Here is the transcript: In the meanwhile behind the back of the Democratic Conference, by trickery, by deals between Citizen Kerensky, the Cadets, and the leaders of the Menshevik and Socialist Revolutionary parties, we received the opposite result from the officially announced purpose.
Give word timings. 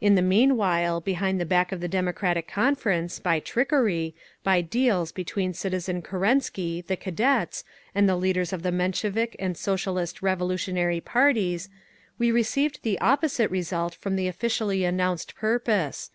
In 0.00 0.14
the 0.14 0.22
meanwhile 0.22 0.98
behind 1.02 1.38
the 1.38 1.44
back 1.44 1.72
of 1.72 1.80
the 1.80 1.88
Democratic 1.92 2.48
Conference, 2.48 3.18
by 3.18 3.38
trickery, 3.38 4.14
by 4.42 4.62
deals 4.62 5.12
between 5.12 5.52
Citizen 5.52 6.00
Kerensky, 6.00 6.80
the 6.80 6.96
Cadets, 6.96 7.64
and 7.94 8.08
the 8.08 8.16
leaders 8.16 8.54
of 8.54 8.62
the 8.62 8.72
Menshevik 8.72 9.36
and 9.38 9.58
Socialist 9.58 10.22
Revolutionary 10.22 11.02
parties, 11.02 11.68
we 12.18 12.30
received 12.32 12.82
the 12.82 12.98
opposite 13.00 13.50
result 13.50 13.94
from 13.94 14.16
the 14.16 14.26
officially 14.26 14.84
announced 14.84 15.34
purpose. 15.34 16.12